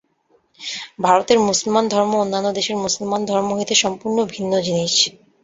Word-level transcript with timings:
ভারতের 1.01 1.39
মুসলমান 1.41 1.85
ধর্ম 1.87 2.11
অন্যান্য 2.15 2.47
দেশের 2.53 2.77
মুসলমান 2.77 3.21
ধর্ম 3.25 3.49
হইতে 3.57 3.73
সম্পূর্ণ 3.75 4.17
ভিন্ন 4.33 4.53
জিনিষ। 4.61 4.95